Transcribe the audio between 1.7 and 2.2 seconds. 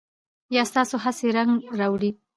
راوړي؟